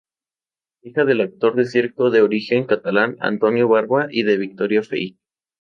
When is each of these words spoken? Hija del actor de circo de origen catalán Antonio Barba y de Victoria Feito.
Hija 0.81 1.05
del 1.05 1.21
actor 1.21 1.53
de 1.53 1.63
circo 1.65 2.09
de 2.09 2.23
origen 2.23 2.65
catalán 2.65 3.17
Antonio 3.19 3.67
Barba 3.67 4.07
y 4.09 4.23
de 4.23 4.37
Victoria 4.37 4.81
Feito. 4.81 5.21